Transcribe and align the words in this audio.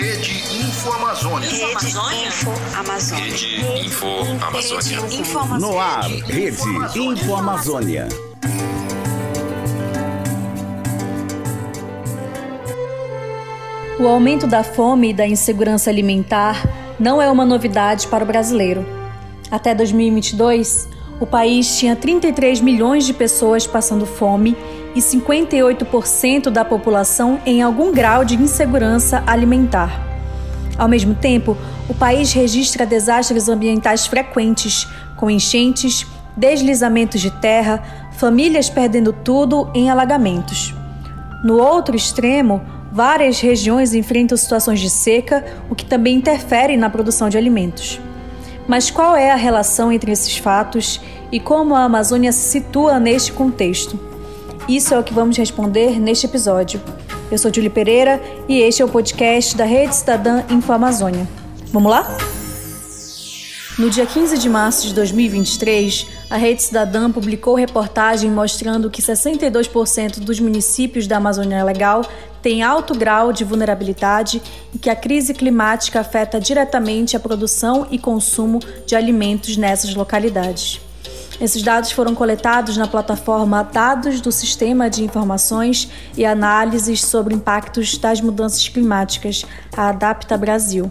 Rede 0.00 0.32
Info 0.66 0.92
Amazônia. 0.92 1.50
Rede 1.50 2.26
Info 2.26 2.50
Amazônia. 2.74 3.24
Rede 3.26 3.60
Info 3.84 4.08
Amazônia. 4.40 5.20
Info 5.20 5.38
Amazônia. 5.38 5.68
No 5.68 5.78
ar, 5.78 6.08
Rede 6.08 6.98
Info 6.98 7.34
Amazônia. 7.34 8.08
O 13.98 14.08
aumento 14.08 14.46
da 14.46 14.64
fome 14.64 15.10
e 15.10 15.12
da 15.12 15.26
insegurança 15.26 15.90
alimentar 15.90 16.66
não 16.98 17.20
é 17.20 17.30
uma 17.30 17.44
novidade 17.44 18.06
para 18.06 18.24
o 18.24 18.26
brasileiro. 18.26 18.86
Até 19.50 19.74
2022, 19.74 20.88
o 21.20 21.26
país 21.26 21.78
tinha 21.78 21.94
33 21.94 22.62
milhões 22.62 23.04
de 23.04 23.12
pessoas 23.12 23.66
passando 23.66 24.06
fome 24.06 24.56
e 24.94 25.00
58% 25.00 26.50
da 26.50 26.64
população 26.64 27.40
em 27.46 27.62
algum 27.62 27.92
grau 27.92 28.24
de 28.24 28.34
insegurança 28.34 29.22
alimentar. 29.26 30.08
Ao 30.76 30.88
mesmo 30.88 31.14
tempo, 31.14 31.56
o 31.88 31.94
país 31.94 32.32
registra 32.32 32.86
desastres 32.86 33.48
ambientais 33.48 34.06
frequentes, 34.06 34.88
com 35.16 35.30
enchentes, 35.30 36.06
deslizamentos 36.36 37.20
de 37.20 37.30
terra, 37.30 37.82
famílias 38.12 38.70
perdendo 38.70 39.12
tudo 39.12 39.70
em 39.74 39.90
alagamentos. 39.90 40.74
No 41.44 41.58
outro 41.58 41.94
extremo, 41.94 42.62
várias 42.90 43.40
regiões 43.40 43.94
enfrentam 43.94 44.36
situações 44.36 44.80
de 44.80 44.90
seca, 44.90 45.44
o 45.68 45.74
que 45.74 45.84
também 45.84 46.16
interfere 46.16 46.76
na 46.76 46.90
produção 46.90 47.28
de 47.28 47.36
alimentos. 47.36 48.00
Mas 48.66 48.90
qual 48.90 49.16
é 49.16 49.30
a 49.30 49.36
relação 49.36 49.90
entre 49.90 50.12
esses 50.12 50.36
fatos 50.36 51.00
e 51.30 51.40
como 51.40 51.74
a 51.74 51.84
Amazônia 51.84 52.32
se 52.32 52.50
situa 52.50 52.98
neste 52.98 53.32
contexto? 53.32 54.09
Isso 54.70 54.94
é 54.94 54.98
o 55.00 55.02
que 55.02 55.12
vamos 55.12 55.36
responder 55.36 55.98
neste 55.98 56.26
episódio. 56.26 56.80
Eu 57.28 57.36
sou 57.36 57.52
Julie 57.52 57.68
Pereira 57.68 58.22
e 58.48 58.60
este 58.60 58.80
é 58.80 58.84
o 58.84 58.88
podcast 58.88 59.56
da 59.56 59.64
Rede 59.64 59.96
Cidadã 59.96 60.44
Info 60.48 60.72
Amazônia. 60.72 61.28
Vamos 61.72 61.90
lá? 61.90 62.16
No 63.76 63.90
dia 63.90 64.06
15 64.06 64.38
de 64.38 64.48
março 64.48 64.86
de 64.86 64.94
2023, 64.94 66.06
a 66.30 66.36
Rede 66.36 66.62
Cidadã 66.62 67.10
publicou 67.10 67.56
reportagem 67.56 68.30
mostrando 68.30 68.88
que 68.88 69.02
62% 69.02 70.20
dos 70.20 70.38
municípios 70.38 71.08
da 71.08 71.16
Amazônia 71.16 71.64
Legal 71.64 72.02
têm 72.40 72.62
alto 72.62 72.96
grau 72.96 73.32
de 73.32 73.42
vulnerabilidade 73.42 74.40
e 74.72 74.78
que 74.78 74.88
a 74.88 74.94
crise 74.94 75.34
climática 75.34 75.98
afeta 75.98 76.38
diretamente 76.38 77.16
a 77.16 77.20
produção 77.20 77.88
e 77.90 77.98
consumo 77.98 78.60
de 78.86 78.94
alimentos 78.94 79.56
nessas 79.56 79.96
localidades. 79.96 80.80
Esses 81.40 81.62
dados 81.62 81.90
foram 81.90 82.14
coletados 82.14 82.76
na 82.76 82.86
plataforma 82.86 83.62
Dados 83.62 84.20
do 84.20 84.30
Sistema 84.30 84.90
de 84.90 85.02
Informações 85.02 85.90
e 86.14 86.26
Análises 86.26 87.02
sobre 87.02 87.34
Impactos 87.34 87.96
das 87.96 88.20
Mudanças 88.20 88.68
Climáticas, 88.68 89.46
a 89.74 89.88
Adapta 89.88 90.36
Brasil. 90.36 90.90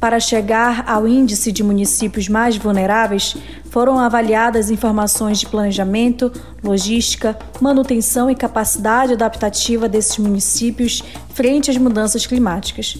Para 0.00 0.18
chegar 0.18 0.82
ao 0.88 1.06
índice 1.06 1.52
de 1.52 1.62
municípios 1.62 2.28
mais 2.28 2.56
vulneráveis, 2.56 3.36
foram 3.70 4.00
avaliadas 4.00 4.68
informações 4.68 5.38
de 5.38 5.46
planejamento, 5.46 6.32
logística, 6.60 7.38
manutenção 7.60 8.28
e 8.28 8.34
capacidade 8.34 9.12
adaptativa 9.12 9.88
desses 9.88 10.18
municípios 10.18 11.04
frente 11.34 11.70
às 11.70 11.76
mudanças 11.76 12.26
climáticas. 12.26 12.98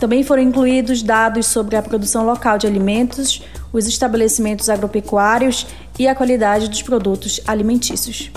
Também 0.00 0.24
foram 0.24 0.42
incluídos 0.42 1.00
dados 1.00 1.46
sobre 1.46 1.76
a 1.76 1.82
produção 1.82 2.26
local 2.26 2.58
de 2.58 2.66
alimentos, 2.66 3.40
os 3.72 3.86
estabelecimentos 3.86 4.68
agropecuários 4.68 5.66
e 5.98 6.06
a 6.06 6.14
qualidade 6.14 6.68
dos 6.68 6.82
produtos 6.82 7.40
alimentícios. 7.46 8.30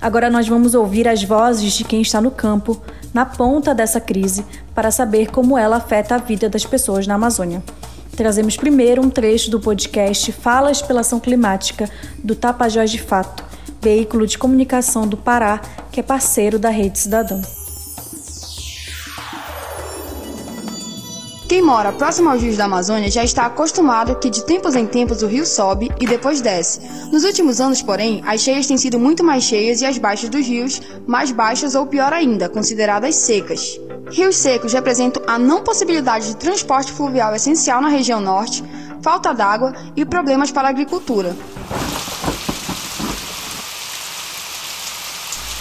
Agora 0.00 0.30
nós 0.30 0.48
vamos 0.48 0.74
ouvir 0.74 1.06
as 1.06 1.22
vozes 1.22 1.74
de 1.74 1.84
quem 1.84 2.00
está 2.00 2.20
no 2.20 2.30
campo, 2.30 2.80
na 3.12 3.26
ponta 3.26 3.74
dessa 3.74 4.00
crise, 4.00 4.44
para 4.74 4.90
saber 4.90 5.30
como 5.30 5.58
ela 5.58 5.76
afeta 5.76 6.14
a 6.14 6.18
vida 6.18 6.48
das 6.48 6.64
pessoas 6.64 7.06
na 7.06 7.16
Amazônia. 7.16 7.62
Trazemos 8.16 8.56
primeiro 8.56 9.02
um 9.02 9.10
trecho 9.10 9.50
do 9.50 9.60
podcast 9.60 10.32
Falas 10.32 10.80
pela 10.80 11.00
Ação 11.00 11.20
Climática 11.20 11.88
do 12.22 12.34
Tapajós 12.34 12.90
de 12.90 13.00
Fato, 13.00 13.44
veículo 13.80 14.26
de 14.26 14.38
comunicação 14.38 15.06
do 15.06 15.16
Pará, 15.16 15.60
que 15.92 16.00
é 16.00 16.02
parceiro 16.02 16.58
da 16.58 16.70
Rede 16.70 16.98
Cidadã. 16.98 17.40
Quem 21.50 21.62
mora 21.62 21.90
próximo 21.92 22.30
aos 22.30 22.40
rios 22.40 22.56
da 22.56 22.66
Amazônia 22.66 23.10
já 23.10 23.24
está 23.24 23.44
acostumado 23.44 24.14
que 24.14 24.30
de 24.30 24.44
tempos 24.44 24.76
em 24.76 24.86
tempos 24.86 25.20
o 25.20 25.26
rio 25.26 25.44
sobe 25.44 25.90
e 26.00 26.06
depois 26.06 26.40
desce. 26.40 26.80
Nos 27.10 27.24
últimos 27.24 27.60
anos, 27.60 27.82
porém, 27.82 28.22
as 28.24 28.40
cheias 28.40 28.68
têm 28.68 28.78
sido 28.78 29.00
muito 29.00 29.24
mais 29.24 29.42
cheias 29.42 29.80
e 29.80 29.84
as 29.84 29.98
baixas 29.98 30.30
dos 30.30 30.46
rios 30.46 30.80
mais 31.08 31.32
baixas 31.32 31.74
ou 31.74 31.88
pior 31.88 32.12
ainda, 32.12 32.48
consideradas 32.48 33.16
secas. 33.16 33.80
Rios 34.12 34.36
secos 34.36 34.72
representam 34.72 35.24
a 35.26 35.40
não 35.40 35.64
possibilidade 35.64 36.28
de 36.28 36.36
transporte 36.36 36.92
fluvial 36.92 37.34
essencial 37.34 37.80
na 37.80 37.88
região 37.88 38.20
norte, 38.20 38.62
falta 39.02 39.34
d'água 39.34 39.74
e 39.96 40.04
problemas 40.04 40.52
para 40.52 40.68
a 40.68 40.70
agricultura. 40.70 41.34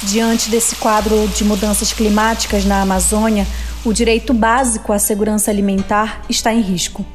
Diante 0.03 0.51
desse 0.51 0.75
quadro 0.75 1.27
de 1.29 1.43
mudanças 1.43 1.91
climáticas 1.91 2.63
na 2.63 2.79
Amazônia, 2.79 3.47
o 3.85 3.93
direito 3.93 4.33
básico 4.33 4.91
à 4.91 4.99
segurança 4.99 5.49
alimentar 5.49 6.21
está 6.29 6.53
em 6.53 6.59
risco. 6.59 7.05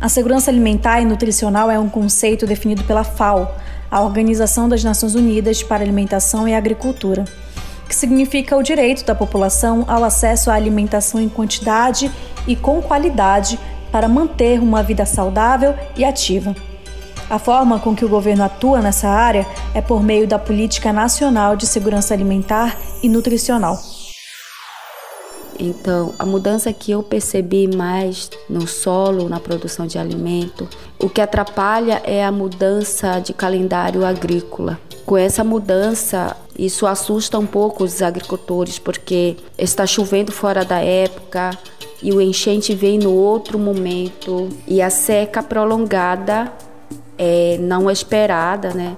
A 0.00 0.08
segurança 0.08 0.48
alimentar 0.48 1.00
e 1.00 1.04
nutricional 1.04 1.68
é 1.70 1.78
um 1.78 1.88
conceito 1.88 2.46
definido 2.46 2.84
pela 2.84 3.02
FAO, 3.02 3.50
a 3.90 4.00
Organização 4.00 4.68
das 4.68 4.84
Nações 4.84 5.16
Unidas 5.16 5.62
para 5.62 5.82
Alimentação 5.82 6.46
e 6.46 6.54
Agricultura, 6.54 7.24
que 7.88 7.96
significa 7.96 8.56
o 8.56 8.62
direito 8.62 9.04
da 9.04 9.14
população 9.14 9.84
ao 9.88 10.04
acesso 10.04 10.50
à 10.50 10.54
alimentação 10.54 11.20
em 11.20 11.28
quantidade 11.28 12.12
e 12.46 12.54
com 12.54 12.80
qualidade 12.80 13.58
para 13.90 14.08
manter 14.08 14.60
uma 14.60 14.84
vida 14.84 15.04
saudável 15.04 15.74
e 15.96 16.04
ativa. 16.04 16.54
A 17.28 17.40
forma 17.40 17.80
com 17.80 17.94
que 17.96 18.04
o 18.04 18.08
governo 18.08 18.44
atua 18.44 18.80
nessa 18.80 19.08
área 19.08 19.46
é 19.74 19.80
por 19.80 20.02
meio 20.02 20.28
da 20.28 20.38
Política 20.38 20.92
Nacional 20.92 21.56
de 21.56 21.66
Segurança 21.66 22.14
Alimentar 22.14 22.76
e 23.02 23.08
Nutricional. 23.08 23.97
Então, 25.58 26.14
a 26.18 26.24
mudança 26.24 26.72
que 26.72 26.92
eu 26.92 27.02
percebi 27.02 27.68
mais 27.74 28.30
no 28.48 28.66
solo, 28.66 29.28
na 29.28 29.40
produção 29.40 29.86
de 29.86 29.98
alimento, 29.98 30.68
o 30.98 31.08
que 31.08 31.20
atrapalha 31.20 32.00
é 32.04 32.24
a 32.24 32.30
mudança 32.30 33.18
de 33.18 33.32
calendário 33.32 34.04
agrícola. 34.04 34.78
Com 35.04 35.16
essa 35.16 35.42
mudança, 35.42 36.36
isso 36.56 36.86
assusta 36.86 37.38
um 37.38 37.46
pouco 37.46 37.82
os 37.82 38.02
agricultores, 38.02 38.78
porque 38.78 39.36
está 39.56 39.86
chovendo 39.86 40.30
fora 40.30 40.64
da 40.64 40.78
época 40.80 41.50
e 42.02 42.12
o 42.12 42.20
enchente 42.20 42.74
vem 42.74 42.98
no 42.98 43.12
outro 43.12 43.58
momento 43.58 44.48
e 44.66 44.80
a 44.80 44.90
seca 44.90 45.42
prolongada 45.42 46.52
é 47.16 47.58
não 47.60 47.90
esperada, 47.90 48.72
né? 48.72 48.96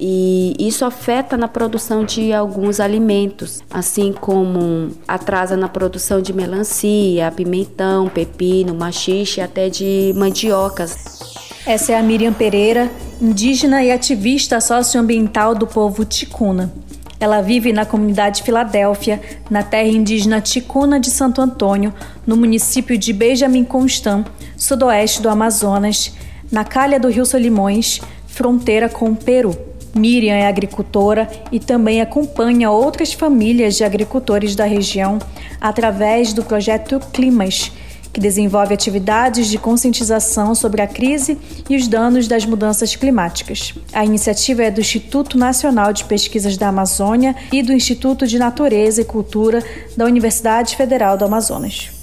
E 0.00 0.54
isso 0.60 0.84
afeta 0.84 1.36
na 1.36 1.48
produção 1.48 2.04
de 2.04 2.32
alguns 2.32 2.78
alimentos, 2.78 3.60
assim 3.68 4.12
como 4.12 4.90
atrasa 5.08 5.56
na 5.56 5.68
produção 5.68 6.22
de 6.22 6.32
melancia, 6.32 7.32
pimentão, 7.32 8.08
pepino, 8.08 8.74
machixe, 8.74 9.40
até 9.40 9.68
de 9.68 10.12
mandiocas. 10.14 11.18
Essa 11.66 11.92
é 11.92 11.98
a 11.98 12.02
Miriam 12.02 12.32
Pereira, 12.32 12.88
indígena 13.20 13.82
e 13.82 13.90
ativista 13.90 14.60
socioambiental 14.60 15.54
do 15.54 15.66
povo 15.66 16.04
Ticuna. 16.04 16.72
Ela 17.20 17.40
vive 17.40 17.72
na 17.72 17.84
comunidade 17.84 18.44
Filadélfia, 18.44 19.20
na 19.50 19.64
terra 19.64 19.88
indígena 19.88 20.40
Ticuna 20.40 21.00
de 21.00 21.10
Santo 21.10 21.40
Antônio, 21.40 21.92
no 22.24 22.36
município 22.36 22.96
de 22.96 23.12
Benjamin 23.12 23.64
Constant, 23.64 24.24
sudoeste 24.56 25.20
do 25.20 25.28
Amazonas, 25.28 26.12
na 26.52 26.64
calha 26.64 27.00
do 27.00 27.08
Rio 27.08 27.26
Solimões, 27.26 28.00
fronteira 28.28 28.88
com 28.88 29.10
o 29.10 29.16
Peru. 29.16 29.67
Miriam 29.98 30.34
é 30.34 30.46
agricultora 30.46 31.28
e 31.50 31.58
também 31.58 32.00
acompanha 32.00 32.70
outras 32.70 33.12
famílias 33.12 33.74
de 33.76 33.84
agricultores 33.84 34.54
da 34.54 34.64
região 34.64 35.18
através 35.60 36.32
do 36.32 36.44
projeto 36.44 37.00
Climas, 37.12 37.72
que 38.12 38.20
desenvolve 38.20 38.72
atividades 38.72 39.48
de 39.48 39.58
conscientização 39.58 40.54
sobre 40.54 40.80
a 40.80 40.86
crise 40.86 41.36
e 41.68 41.76
os 41.76 41.86
danos 41.86 42.26
das 42.26 42.46
mudanças 42.46 42.96
climáticas. 42.96 43.74
A 43.92 44.04
iniciativa 44.04 44.62
é 44.62 44.70
do 44.70 44.80
Instituto 44.80 45.36
Nacional 45.36 45.92
de 45.92 46.04
Pesquisas 46.04 46.56
da 46.56 46.68
Amazônia 46.68 47.34
e 47.52 47.62
do 47.62 47.72
Instituto 47.72 48.26
de 48.26 48.38
Natureza 48.38 49.02
e 49.02 49.04
Cultura 49.04 49.62
da 49.96 50.04
Universidade 50.04 50.76
Federal 50.76 51.18
do 51.18 51.24
Amazonas 51.24 51.97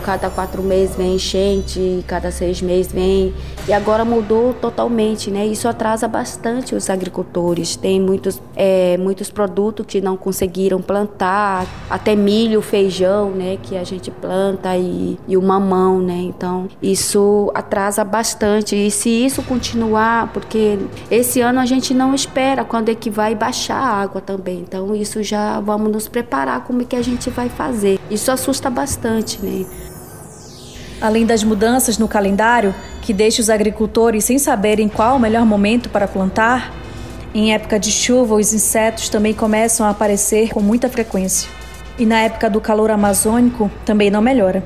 cada 0.00 0.30
quatro 0.30 0.62
meses 0.62 0.96
vem 0.96 1.14
enchente, 1.14 2.04
cada 2.06 2.30
seis 2.30 2.60
meses 2.60 2.92
vem. 2.92 3.34
E 3.68 3.72
agora 3.72 4.04
mudou 4.04 4.54
totalmente, 4.54 5.30
né? 5.30 5.46
Isso 5.46 5.68
atrasa 5.68 6.08
bastante 6.08 6.74
os 6.74 6.90
agricultores. 6.90 7.76
Tem 7.76 8.00
muitos, 8.00 8.40
é, 8.56 8.96
muitos 8.96 9.30
produtos 9.30 9.86
que 9.86 10.00
não 10.00 10.16
conseguiram 10.16 10.80
plantar, 10.80 11.66
até 11.88 12.16
milho, 12.16 12.60
feijão, 12.62 13.30
né, 13.30 13.58
que 13.62 13.76
a 13.76 13.84
gente 13.84 14.10
planta 14.10 14.76
e, 14.76 15.18
e 15.28 15.36
o 15.36 15.42
mamão, 15.42 16.00
né? 16.00 16.18
Então, 16.22 16.68
isso 16.82 17.50
atrasa 17.54 18.02
bastante. 18.04 18.74
E 18.74 18.90
se 18.90 19.08
isso 19.08 19.42
continuar, 19.42 20.32
porque 20.32 20.78
esse 21.10 21.40
ano 21.40 21.60
a 21.60 21.66
gente 21.66 21.94
não 21.94 22.14
espera 22.14 22.64
quando 22.64 22.88
é 22.88 22.94
que 22.94 23.10
vai 23.10 23.34
baixar 23.34 23.76
a 23.76 24.02
água 24.02 24.20
também. 24.20 24.60
Então, 24.60 24.94
isso 24.94 25.22
já 25.22 25.60
vamos 25.60 25.90
nos 25.92 26.08
preparar 26.08 26.64
como 26.64 26.82
é 26.82 26.84
que 26.84 26.96
a 26.96 27.02
gente 27.02 27.30
vai 27.30 27.48
fazer. 27.48 27.98
Isso 28.10 28.30
assusta 28.30 28.68
bastante, 28.70 29.44
né? 29.44 29.66
Além 31.00 31.24
das 31.24 31.42
mudanças 31.42 31.96
no 31.96 32.06
calendário, 32.06 32.74
que 33.00 33.12
deixa 33.12 33.40
os 33.40 33.48
agricultores 33.48 34.24
sem 34.24 34.38
saberem 34.38 34.88
qual 34.88 35.16
o 35.16 35.20
melhor 35.20 35.46
momento 35.46 35.88
para 35.88 36.06
plantar, 36.06 36.74
em 37.34 37.54
época 37.54 37.78
de 37.78 37.90
chuva 37.90 38.34
os 38.34 38.52
insetos 38.52 39.08
também 39.08 39.32
começam 39.32 39.86
a 39.86 39.90
aparecer 39.90 40.52
com 40.52 40.60
muita 40.60 40.88
frequência. 40.88 41.48
E 41.98 42.04
na 42.04 42.20
época 42.20 42.50
do 42.50 42.60
calor 42.60 42.90
amazônico 42.90 43.70
também 43.84 44.10
não 44.10 44.20
melhora. 44.20 44.62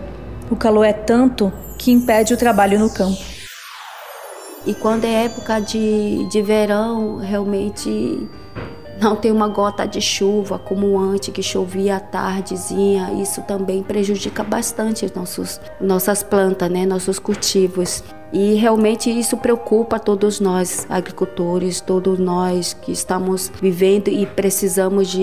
O 0.51 0.57
calor 0.57 0.85
é 0.85 0.93
tanto 0.93 1.53
que 1.79 1.93
impede 1.93 2.35
o 2.35 2.37
trabalho 2.37 2.79
no 2.79 2.91
campo. 2.91 3.21
E 4.67 4.73
quando 4.73 5.05
é 5.05 5.27
época 5.27 5.61
de, 5.61 6.27
de 6.31 6.41
verão, 6.41 7.19
realmente 7.19 8.29
não 9.01 9.17
tem 9.17 9.33
uma 9.33 9.49
gota 9.49 9.87
de 9.87 10.01
chuva 10.01 10.59
como 10.59 10.99
antes, 10.99 11.33
que 11.33 11.43
chovia 11.43 11.97
à 11.97 12.01
tardezinha. 12.01 13.13
Isso 13.21 13.43
também 13.43 13.83
prejudica 13.83 14.43
bastante 14.43 15.11
nossos, 15.15 15.61
nossas 15.81 16.23
plantas, 16.23 16.71
né, 16.71 16.87
nossos 16.87 17.19
cultivos. 17.19 18.03
E 18.33 18.55
realmente 18.55 19.09
isso 19.09 19.37
preocupa 19.37 19.97
todos 19.97 20.41
nós, 20.41 20.87
agricultores, 20.91 21.81
todos 21.81 22.19
nós 22.19 22.75
que 22.75 22.91
estamos 22.91 23.51
vivendo 23.63 24.09
e 24.09 24.27
precisamos 24.27 25.09
de, 25.09 25.23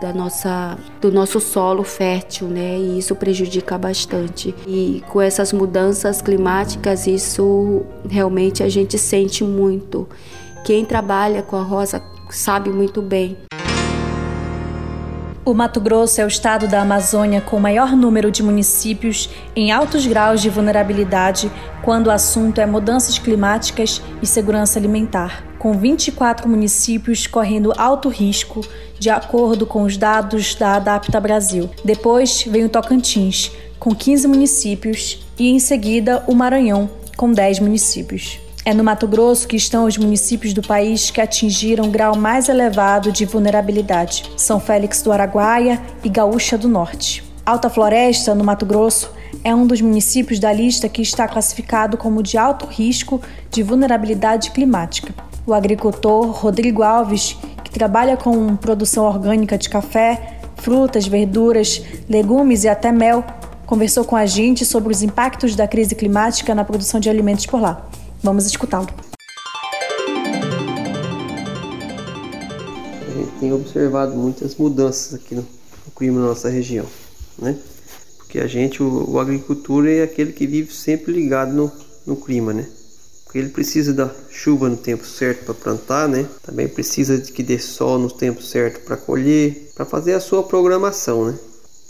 da 0.00 0.10
nossa, 0.14 0.78
do 0.98 1.12
nosso 1.12 1.38
solo 1.38 1.82
fértil, 1.84 2.48
né? 2.48 2.78
E 2.78 2.98
isso 2.98 3.14
prejudica 3.14 3.76
bastante. 3.76 4.54
E 4.66 5.04
com 5.10 5.20
essas 5.20 5.52
mudanças 5.52 6.22
climáticas, 6.22 7.06
isso 7.06 7.82
realmente 8.08 8.62
a 8.62 8.70
gente 8.70 8.96
sente 8.96 9.44
muito. 9.44 10.08
Quem 10.64 10.82
trabalha 10.82 11.42
com 11.42 11.56
a 11.56 11.62
rosa 11.62 12.02
sabe 12.30 12.70
muito 12.70 13.00
bem. 13.02 13.36
O 15.46 15.54
Mato 15.54 15.80
Grosso 15.80 16.20
é 16.20 16.24
o 16.24 16.28
estado 16.28 16.66
da 16.66 16.82
Amazônia 16.82 17.40
com 17.40 17.56
o 17.56 17.60
maior 17.60 17.94
número 17.94 18.32
de 18.32 18.42
municípios 18.42 19.30
em 19.54 19.70
altos 19.70 20.04
graus 20.04 20.42
de 20.42 20.50
vulnerabilidade 20.50 21.52
quando 21.84 22.08
o 22.08 22.10
assunto 22.10 22.60
é 22.60 22.66
mudanças 22.66 23.16
climáticas 23.16 24.02
e 24.20 24.26
segurança 24.26 24.76
alimentar, 24.76 25.44
com 25.56 25.72
24 25.72 26.48
municípios 26.48 27.28
correndo 27.28 27.72
alto 27.78 28.08
risco, 28.08 28.60
de 28.98 29.08
acordo 29.08 29.64
com 29.64 29.84
os 29.84 29.96
dados 29.96 30.56
da 30.56 30.74
Adapta 30.74 31.20
Brasil. 31.20 31.70
Depois 31.84 32.42
vem 32.42 32.64
o 32.64 32.68
Tocantins, 32.68 33.52
com 33.78 33.94
15 33.94 34.26
municípios, 34.26 35.24
e 35.38 35.48
em 35.48 35.60
seguida 35.60 36.24
o 36.26 36.34
Maranhão, 36.34 36.90
com 37.16 37.30
10 37.30 37.60
municípios. 37.60 38.45
É 38.66 38.74
no 38.74 38.82
Mato 38.82 39.06
Grosso 39.06 39.46
que 39.46 39.54
estão 39.54 39.84
os 39.84 39.96
municípios 39.96 40.52
do 40.52 40.60
país 40.60 41.08
que 41.08 41.20
atingiram 41.20 41.84
o 41.84 41.88
grau 41.88 42.16
mais 42.16 42.48
elevado 42.48 43.12
de 43.12 43.24
vulnerabilidade: 43.24 44.28
São 44.36 44.58
Félix 44.58 45.02
do 45.02 45.12
Araguaia 45.12 45.80
e 46.02 46.08
Gaúcha 46.08 46.58
do 46.58 46.66
Norte. 46.66 47.22
Alta 47.46 47.70
Floresta, 47.70 48.34
no 48.34 48.42
Mato 48.42 48.66
Grosso, 48.66 49.12
é 49.44 49.54
um 49.54 49.68
dos 49.68 49.80
municípios 49.80 50.40
da 50.40 50.52
lista 50.52 50.88
que 50.88 51.00
está 51.00 51.28
classificado 51.28 51.96
como 51.96 52.24
de 52.24 52.36
alto 52.36 52.66
risco 52.66 53.22
de 53.52 53.62
vulnerabilidade 53.62 54.50
climática. 54.50 55.14
O 55.46 55.54
agricultor 55.54 56.32
Rodrigo 56.32 56.82
Alves, 56.82 57.36
que 57.62 57.70
trabalha 57.70 58.16
com 58.16 58.56
produção 58.56 59.04
orgânica 59.04 59.56
de 59.56 59.68
café, 59.68 60.40
frutas, 60.56 61.06
verduras, 61.06 61.80
legumes 62.08 62.64
e 62.64 62.68
até 62.68 62.90
mel, 62.90 63.24
conversou 63.64 64.04
com 64.04 64.16
a 64.16 64.26
gente 64.26 64.64
sobre 64.64 64.92
os 64.92 65.04
impactos 65.04 65.54
da 65.54 65.68
crise 65.68 65.94
climática 65.94 66.52
na 66.52 66.64
produção 66.64 66.98
de 66.98 67.08
alimentos 67.08 67.46
por 67.46 67.60
lá. 67.60 67.88
Vamos 68.22 68.46
escutá-lo. 68.46 68.88
A 73.00 73.18
gente 73.18 73.38
tem 73.38 73.52
observado 73.52 74.14
muitas 74.14 74.56
mudanças 74.56 75.14
aqui 75.14 75.34
no, 75.34 75.42
no 75.42 75.92
clima 75.96 76.20
da 76.20 76.26
nossa 76.28 76.48
região, 76.48 76.86
né? 77.38 77.56
Porque 78.18 78.40
a 78.40 78.46
gente, 78.46 78.82
o, 78.82 79.10
o 79.10 79.20
agricultor 79.20 79.86
é 79.86 80.02
aquele 80.02 80.32
que 80.32 80.46
vive 80.46 80.72
sempre 80.72 81.12
ligado 81.12 81.52
no, 81.52 81.70
no 82.06 82.16
clima, 82.16 82.52
né? 82.52 82.66
Porque 83.24 83.38
ele 83.38 83.50
precisa 83.50 83.92
da 83.92 84.10
chuva 84.30 84.68
no 84.68 84.76
tempo 84.76 85.04
certo 85.04 85.44
para 85.44 85.54
plantar, 85.54 86.08
né? 86.08 86.26
Também 86.42 86.66
precisa 86.68 87.18
de 87.18 87.30
que 87.30 87.42
dê 87.42 87.58
sol 87.58 87.98
no 87.98 88.10
tempo 88.10 88.42
certo 88.42 88.84
para 88.84 88.96
colher, 88.96 89.72
para 89.74 89.84
fazer 89.84 90.14
a 90.14 90.20
sua 90.20 90.42
programação, 90.42 91.26
né? 91.26 91.38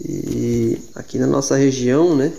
E 0.05 0.79
aqui 0.95 1.19
na 1.19 1.27
nossa 1.27 1.57
região, 1.57 2.15
né? 2.17 2.33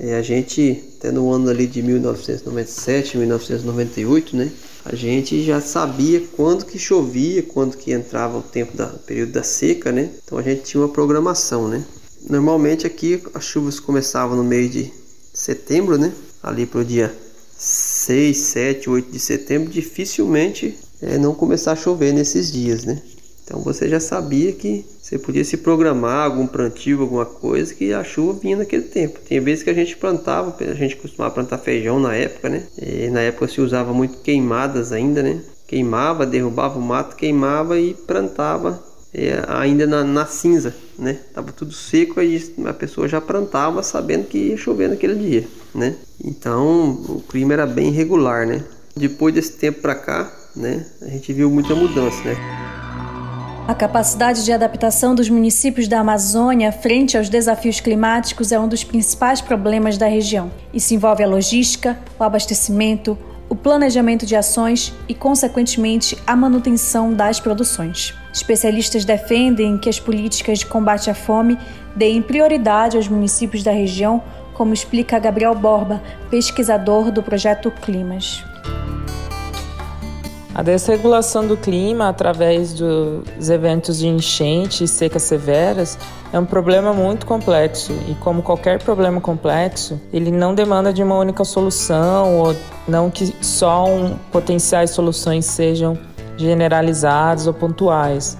É, 0.00 0.14
a 0.14 0.22
gente, 0.22 0.80
até 0.96 1.10
no 1.10 1.32
ano 1.32 1.50
ali 1.50 1.66
de 1.66 1.82
1997, 1.82 3.18
1998, 3.18 4.36
né? 4.36 4.52
A 4.84 4.94
gente 4.94 5.44
já 5.44 5.60
sabia 5.60 6.22
quando 6.36 6.64
que 6.64 6.78
chovia, 6.78 7.42
quando 7.42 7.76
que 7.76 7.90
entrava 7.90 8.38
o 8.38 8.42
tempo 8.42 8.76
da 8.76 8.86
período 8.86 9.32
da 9.32 9.42
seca, 9.42 9.90
né? 9.90 10.08
Então 10.24 10.38
a 10.38 10.42
gente 10.42 10.62
tinha 10.62 10.80
uma 10.80 10.88
programação, 10.88 11.66
né? 11.66 11.84
Normalmente 12.30 12.86
aqui 12.86 13.20
as 13.34 13.44
chuvas 13.44 13.80
começavam 13.80 14.36
no 14.36 14.44
mês 14.44 14.70
de 14.70 14.92
setembro, 15.34 15.98
né? 15.98 16.12
Ali 16.40 16.64
para 16.64 16.80
o 16.80 16.84
dia 16.84 17.12
6, 17.56 18.36
7, 18.36 18.88
8 18.88 19.10
de 19.10 19.18
setembro, 19.18 19.68
dificilmente 19.68 20.78
é, 21.02 21.18
não 21.18 21.34
começar 21.34 21.72
a 21.72 21.76
chover 21.76 22.12
nesses 22.12 22.52
dias, 22.52 22.84
né? 22.84 23.02
Então 23.48 23.62
você 23.62 23.88
já 23.88 23.98
sabia 23.98 24.52
que 24.52 24.84
você 25.00 25.18
podia 25.18 25.42
se 25.42 25.56
programar 25.56 26.26
algum 26.26 26.46
plantio, 26.46 27.00
alguma 27.00 27.24
coisa, 27.24 27.74
que 27.74 27.94
a 27.94 28.04
chuva 28.04 28.38
vinha 28.38 28.58
naquele 28.58 28.82
tempo. 28.82 29.20
Tem 29.26 29.40
vezes 29.40 29.64
que 29.64 29.70
a 29.70 29.74
gente 29.74 29.96
plantava, 29.96 30.54
a 30.60 30.74
gente 30.74 30.96
costumava 30.96 31.32
plantar 31.32 31.56
feijão 31.56 31.98
na 31.98 32.14
época, 32.14 32.50
né? 32.50 32.64
E 32.76 33.08
na 33.08 33.22
época 33.22 33.48
se 33.48 33.62
usava 33.62 33.94
muito 33.94 34.18
queimadas 34.18 34.92
ainda, 34.92 35.22
né? 35.22 35.40
Queimava, 35.66 36.26
derrubava 36.26 36.78
o 36.78 36.82
mato, 36.82 37.16
queimava 37.16 37.80
e 37.80 37.94
plantava 37.94 38.82
é, 39.14 39.42
ainda 39.48 39.86
na, 39.86 40.04
na, 40.04 40.26
cinza, 40.26 40.74
né? 40.98 41.18
Tava 41.32 41.50
tudo 41.50 41.72
seco 41.72 42.20
e 42.20 42.54
a 42.66 42.74
pessoa 42.74 43.08
já 43.08 43.18
plantava 43.18 43.82
sabendo 43.82 44.26
que 44.26 44.36
ia 44.38 44.58
chover 44.58 44.90
naquele 44.90 45.14
dia, 45.14 45.48
né? 45.74 45.96
Então 46.22 46.90
o 47.08 47.22
clima 47.26 47.54
era 47.54 47.66
bem 47.66 47.88
irregular, 47.88 48.46
né? 48.46 48.62
Depois 48.94 49.32
desse 49.32 49.52
tempo 49.52 49.80
para 49.80 49.94
cá, 49.94 50.30
né? 50.54 50.84
A 51.00 51.08
gente 51.08 51.32
viu 51.32 51.50
muita 51.50 51.74
mudança, 51.74 52.22
né? 52.24 52.67
A 53.68 53.74
capacidade 53.74 54.46
de 54.46 54.50
adaptação 54.50 55.14
dos 55.14 55.28
municípios 55.28 55.86
da 55.86 56.00
Amazônia 56.00 56.72
frente 56.72 57.18
aos 57.18 57.28
desafios 57.28 57.80
climáticos 57.80 58.50
é 58.50 58.58
um 58.58 58.66
dos 58.66 58.82
principais 58.82 59.42
problemas 59.42 59.98
da 59.98 60.06
região. 60.06 60.50
Isso 60.72 60.94
envolve 60.94 61.22
a 61.22 61.26
logística, 61.26 61.98
o 62.18 62.24
abastecimento, 62.24 63.18
o 63.46 63.54
planejamento 63.54 64.24
de 64.24 64.34
ações 64.34 64.94
e, 65.06 65.14
consequentemente, 65.14 66.16
a 66.26 66.34
manutenção 66.34 67.12
das 67.12 67.40
produções. 67.40 68.14
Especialistas 68.32 69.04
defendem 69.04 69.76
que 69.76 69.90
as 69.90 70.00
políticas 70.00 70.60
de 70.60 70.66
combate 70.66 71.10
à 71.10 71.14
fome 71.14 71.58
deem 71.94 72.22
prioridade 72.22 72.96
aos 72.96 73.06
municípios 73.06 73.62
da 73.62 73.70
região, 73.70 74.22
como 74.54 74.72
explica 74.72 75.18
Gabriel 75.18 75.54
Borba, 75.54 76.02
pesquisador 76.30 77.10
do 77.10 77.22
projeto 77.22 77.70
Climas. 77.70 78.42
A 80.58 80.62
desregulação 80.62 81.46
do 81.46 81.56
clima 81.56 82.08
através 82.08 82.72
dos 82.72 83.48
eventos 83.48 83.98
de 83.98 84.08
enchente 84.08 84.82
e 84.82 84.88
secas 84.88 85.22
severas 85.22 85.96
é 86.32 86.38
um 86.40 86.44
problema 86.44 86.92
muito 86.92 87.26
complexo 87.26 87.92
e, 88.08 88.14
como 88.16 88.42
qualquer 88.42 88.82
problema 88.82 89.20
complexo, 89.20 90.00
ele 90.12 90.32
não 90.32 90.56
demanda 90.56 90.92
de 90.92 91.00
uma 91.00 91.16
única 91.16 91.44
solução 91.44 92.40
ou 92.40 92.56
não 92.88 93.08
que 93.08 93.32
só 93.40 93.84
um, 93.84 94.16
potenciais 94.32 94.90
soluções 94.90 95.44
sejam 95.44 95.96
generalizadas 96.36 97.46
ou 97.46 97.54
pontuais. 97.54 98.36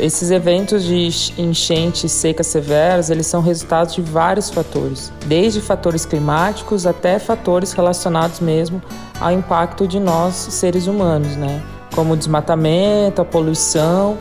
Esses 0.00 0.32
eventos 0.32 0.82
de 0.82 1.08
enchentes 1.38 2.10
secas 2.10 2.48
severas, 2.48 3.10
eles 3.10 3.28
são 3.28 3.40
resultados 3.40 3.94
de 3.94 4.02
vários 4.02 4.50
fatores, 4.50 5.12
desde 5.26 5.60
fatores 5.60 6.04
climáticos 6.04 6.84
até 6.84 7.20
fatores 7.20 7.72
relacionados 7.74 8.40
mesmo 8.40 8.82
ao 9.24 9.32
impacto 9.32 9.88
de 9.88 9.98
nós 9.98 10.34
seres 10.34 10.86
humanos, 10.86 11.34
né? 11.34 11.62
Como 11.94 12.12
o 12.12 12.16
desmatamento, 12.16 13.22
a 13.22 13.24
poluição 13.24 14.18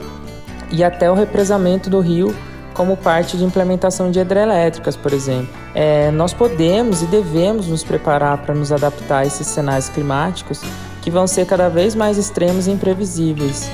e 0.72 0.81
até 0.81 1.12
o 1.12 1.13
represamento 1.13 1.89
do 1.89 2.00
rio 2.00 2.33
como 2.74 2.95
parte 2.95 3.36
de 3.36 3.43
implementação 3.43 4.10
de 4.10 4.19
hidrelétricas, 4.19 4.95
por 4.95 5.12
exemplo. 5.12 5.50
É, 5.75 6.10
nós 6.12 6.33
podemos 6.33 7.01
e 7.01 7.05
devemos 7.07 7.67
nos 7.67 7.83
preparar 7.83 8.38
para 8.43 8.55
nos 8.55 8.72
adaptar 8.72 9.19
a 9.19 9.25
esses 9.25 9.45
cenários 9.45 9.89
climáticos 9.89 10.62
que 11.01 11.12
vão 11.12 11.27
ser 11.27 11.45
cada 11.45 11.67
vez 11.67 11.95
mais 11.95 12.17
extremos 12.17 12.65
e 12.67 12.72
imprevisíveis. 12.72 13.69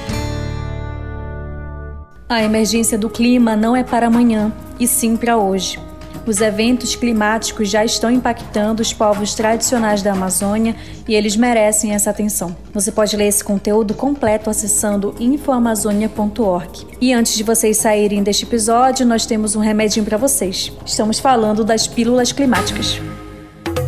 A 2.27 2.43
emergência 2.43 2.97
do 2.97 3.07
clima 3.07 3.55
não 3.55 3.75
é 3.75 3.83
para 3.83 4.07
amanhã, 4.07 4.51
e 4.79 4.87
sim 4.87 5.15
para 5.15 5.37
hoje. 5.37 5.88
Os 6.25 6.41
eventos 6.41 6.95
climáticos 6.95 7.69
já 7.69 7.83
estão 7.83 8.11
impactando 8.11 8.81
os 8.81 8.93
povos 8.93 9.33
tradicionais 9.33 10.01
da 10.01 10.11
Amazônia 10.11 10.75
e 11.07 11.15
eles 11.15 11.35
merecem 11.35 11.93
essa 11.93 12.09
atenção. 12.09 12.55
Você 12.73 12.91
pode 12.91 13.15
ler 13.15 13.27
esse 13.27 13.43
conteúdo 13.43 13.93
completo 13.93 14.49
acessando 14.49 15.15
infoamazônia.org. 15.19 16.85
E 17.01 17.13
antes 17.13 17.35
de 17.35 17.43
vocês 17.43 17.77
saírem 17.77 18.21
deste 18.21 18.45
episódio, 18.45 19.05
nós 19.05 19.25
temos 19.25 19.55
um 19.55 19.59
remedinho 19.59 20.05
para 20.05 20.17
vocês. 20.17 20.71
Estamos 20.85 21.19
falando 21.19 21.63
das 21.63 21.87
pílulas 21.87 22.31
climáticas. 22.31 22.99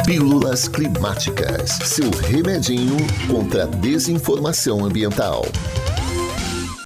Pílulas 0.06 0.68
Climáticas, 0.68 1.70
seu 1.84 2.10
remedinho 2.10 2.98
contra 3.28 3.64
a 3.64 3.68
desinformação 3.68 4.84
ambiental. 4.84 5.44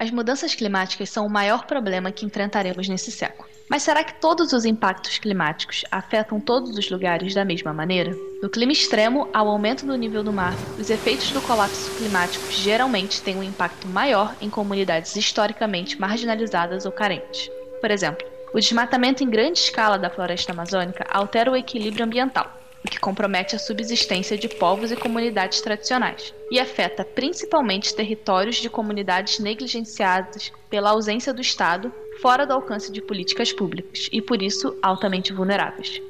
As 0.02 0.12
mudanças 0.12 0.54
climáticas 0.54 1.10
são 1.10 1.26
o 1.26 1.30
maior 1.30 1.66
problema 1.66 2.12
que 2.12 2.26
enfrentaremos 2.26 2.90
nesse 2.90 3.12
século. 3.12 3.55
Mas 3.68 3.82
será 3.82 4.04
que 4.04 4.14
todos 4.22 4.54
os 4.54 4.64
impactos 4.64 5.18
climáticos 5.18 5.84
afetam 5.90 6.40
todos 6.40 6.78
os 6.78 6.90
lugares 6.90 7.34
da 7.34 7.44
mesma 7.44 7.74
maneira? 7.74 8.16
Do 8.42 8.50
clima 8.50 8.72
extremo 8.72 9.28
ao 9.34 9.48
aumento 9.48 9.86
do 9.88 9.96
nível 9.96 10.24
do 10.24 10.32
mar, 10.32 10.54
os 10.80 10.90
efeitos 10.92 11.32
do 11.32 11.42
colapso 11.42 11.90
climático 11.98 12.46
geralmente 12.52 13.22
têm 13.24 13.36
um 13.36 13.44
impacto 13.44 13.88
maior 13.88 14.36
em 14.40 14.52
comunidades 14.52 15.16
historicamente 15.16 16.00
marginalizadas 16.00 16.86
ou 16.86 16.92
carentes. 16.92 17.50
Por 17.82 17.90
exemplo, 17.90 18.26
o 18.54 18.60
desmatamento 18.60 19.24
em 19.24 19.30
grande 19.30 19.60
escala 19.60 19.98
da 19.98 20.12
floresta 20.12 20.52
amazônica 20.52 21.06
altera 21.10 21.52
o 21.52 21.58
equilíbrio 21.58 22.06
ambiental, 22.06 22.56
o 22.86 22.88
que 22.88 23.00
compromete 23.00 23.56
a 23.56 23.60
subsistência 23.60 24.38
de 24.38 24.48
povos 24.48 24.92
e 24.92 24.96
comunidades 24.96 25.60
tradicionais, 25.60 26.34
e 26.52 26.60
afeta 26.60 27.04
principalmente 27.04 27.96
territórios 27.96 28.58
de 28.58 28.70
comunidades 28.70 29.40
negligenciadas 29.40 30.52
pela 30.70 30.92
ausência 30.92 31.34
do 31.34 31.42
Estado, 31.42 31.92
fora 32.22 32.46
do 32.46 32.54
alcance 32.54 32.92
de 32.92 33.02
políticas 33.02 33.52
públicas 33.52 34.10
e, 34.12 34.22
por 34.22 34.42
isso, 34.42 34.78
altamente 34.82 35.34
vulneráveis. 35.34 36.02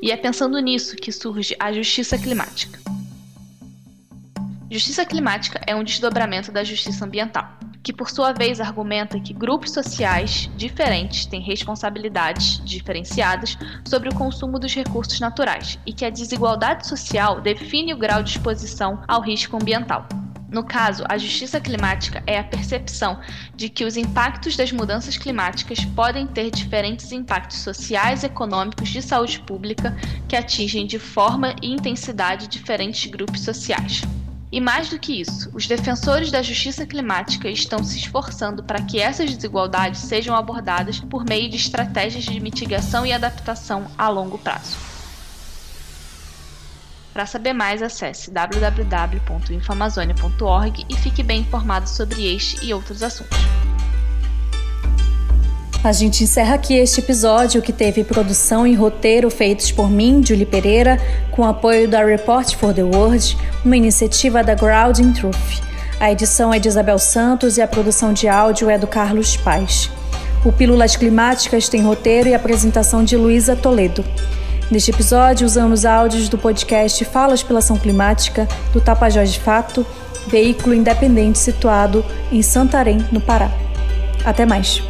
E 0.00 0.10
é 0.10 0.16
pensando 0.16 0.58
nisso 0.58 0.96
que 0.96 1.10
surge 1.10 1.56
a 1.58 1.72
justiça 1.72 2.16
climática. 2.18 2.78
Justiça 4.70 5.04
climática 5.04 5.60
é 5.66 5.74
um 5.74 5.84
desdobramento 5.84 6.50
da 6.50 6.64
justiça 6.64 7.04
ambiental 7.04 7.48
que 7.84 7.92
por 7.92 8.08
sua 8.08 8.32
vez 8.32 8.62
argumenta 8.62 9.20
que 9.20 9.34
grupos 9.34 9.72
sociais 9.72 10.50
diferentes 10.56 11.26
têm 11.26 11.40
responsabilidades 11.42 12.64
diferenciadas 12.64 13.58
sobre 13.84 14.08
o 14.08 14.14
consumo 14.14 14.58
dos 14.58 14.74
recursos 14.74 15.20
naturais 15.20 15.78
e 15.84 15.92
que 15.92 16.06
a 16.06 16.10
desigualdade 16.10 16.88
social 16.88 17.42
define 17.42 17.92
o 17.92 17.98
grau 17.98 18.22
de 18.22 18.30
exposição 18.30 19.04
ao 19.06 19.20
risco 19.20 19.54
ambiental. 19.56 20.08
No 20.54 20.62
caso, 20.62 21.02
a 21.08 21.18
justiça 21.18 21.60
climática 21.60 22.22
é 22.28 22.38
a 22.38 22.44
percepção 22.44 23.18
de 23.56 23.68
que 23.68 23.84
os 23.84 23.96
impactos 23.96 24.56
das 24.56 24.70
mudanças 24.70 25.18
climáticas 25.18 25.84
podem 25.84 26.28
ter 26.28 26.48
diferentes 26.48 27.10
impactos 27.10 27.58
sociais, 27.58 28.22
econômicos, 28.22 28.88
de 28.88 29.02
saúde 29.02 29.40
pública 29.40 29.96
que 30.28 30.36
atingem 30.36 30.86
de 30.86 30.96
forma 30.96 31.56
e 31.60 31.72
intensidade 31.72 32.46
diferentes 32.46 33.10
grupos 33.10 33.40
sociais. 33.40 34.02
E 34.52 34.60
mais 34.60 34.88
do 34.88 34.96
que 34.96 35.20
isso, 35.20 35.50
os 35.52 35.66
defensores 35.66 36.30
da 36.30 36.40
justiça 36.40 36.86
climática 36.86 37.48
estão 37.48 37.82
se 37.82 37.98
esforçando 37.98 38.62
para 38.62 38.80
que 38.80 39.00
essas 39.00 39.34
desigualdades 39.34 40.02
sejam 40.02 40.36
abordadas 40.36 41.00
por 41.00 41.24
meio 41.24 41.50
de 41.50 41.56
estratégias 41.56 42.22
de 42.22 42.38
mitigação 42.38 43.04
e 43.04 43.12
adaptação 43.12 43.88
a 43.98 44.08
longo 44.08 44.38
prazo. 44.38 44.93
Para 47.14 47.24
saber 47.26 47.52
mais, 47.52 47.80
acesse 47.80 48.32
www.infamazonia.org 48.32 50.84
e 50.88 50.96
fique 50.96 51.22
bem 51.22 51.42
informado 51.42 51.88
sobre 51.88 52.34
este 52.34 52.66
e 52.66 52.74
outros 52.74 53.04
assuntos. 53.04 53.38
A 55.84 55.92
gente 55.92 56.24
encerra 56.24 56.56
aqui 56.56 56.74
este 56.74 56.98
episódio 56.98 57.62
que 57.62 57.72
teve 57.72 58.02
produção 58.02 58.66
e 58.66 58.74
roteiro 58.74 59.30
feitos 59.30 59.70
por 59.70 59.88
mim, 59.88 60.26
Julie 60.26 60.44
Pereira, 60.44 60.98
com 61.30 61.44
apoio 61.44 61.88
da 61.88 62.04
Report 62.04 62.52
for 62.56 62.74
the 62.74 62.82
World, 62.82 63.38
uma 63.64 63.76
iniciativa 63.76 64.42
da 64.42 64.56
Grounding 64.56 65.12
Truth. 65.12 65.62
A 66.00 66.10
edição 66.10 66.52
é 66.52 66.58
de 66.58 66.66
Isabel 66.66 66.98
Santos 66.98 67.58
e 67.58 67.62
a 67.62 67.68
produção 67.68 68.12
de 68.12 68.26
áudio 68.26 68.68
é 68.68 68.76
do 68.76 68.88
Carlos 68.88 69.36
Paz. 69.36 69.88
O 70.44 70.50
Pílulas 70.50 70.96
Climáticas 70.96 71.68
tem 71.68 71.80
roteiro 71.80 72.28
e 72.28 72.34
apresentação 72.34 73.04
de 73.04 73.16
Luísa 73.16 73.54
Toledo. 73.54 74.04
Neste 74.74 74.90
episódio, 74.90 75.46
usamos 75.46 75.84
áudios 75.84 76.28
do 76.28 76.36
podcast 76.36 77.04
Falas 77.04 77.44
pela 77.44 77.60
Ação 77.60 77.76
Climática, 77.76 78.48
do 78.72 78.80
Tapajós 78.80 79.32
de 79.32 79.38
Fato, 79.38 79.86
veículo 80.26 80.74
independente 80.74 81.38
situado 81.38 82.04
em 82.32 82.42
Santarém, 82.42 82.98
no 83.12 83.20
Pará. 83.20 83.52
Até 84.24 84.44
mais! 84.44 84.82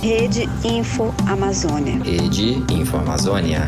Rede 0.00 0.48
Info 0.62 1.12
Amazônia. 1.26 2.00
Rede 2.04 2.62
Info 2.72 2.98
Amazônia. 2.98 3.66